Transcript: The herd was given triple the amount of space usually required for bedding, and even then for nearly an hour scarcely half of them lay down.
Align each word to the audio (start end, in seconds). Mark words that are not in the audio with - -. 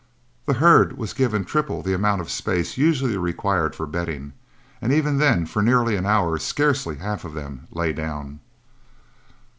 The 0.47 0.53
herd 0.55 0.97
was 0.97 1.13
given 1.13 1.45
triple 1.45 1.83
the 1.83 1.93
amount 1.93 2.21
of 2.21 2.31
space 2.31 2.75
usually 2.75 3.17
required 3.17 3.75
for 3.75 3.85
bedding, 3.85 4.33
and 4.81 4.91
even 4.91 5.19
then 5.19 5.45
for 5.45 5.61
nearly 5.61 5.95
an 5.95 6.07
hour 6.07 6.39
scarcely 6.39 6.95
half 6.95 7.23
of 7.23 7.35
them 7.35 7.67
lay 7.71 7.93
down. 7.93 8.39